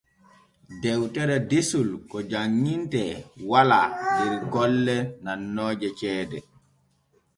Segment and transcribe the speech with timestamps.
[0.81, 3.13] Dewtere desol ko janŋintee
[3.49, 6.39] walaa der golle nannooje ceede.